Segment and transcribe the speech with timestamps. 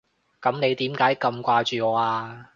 [0.41, 2.47] 噉你點解咁掛住我啊？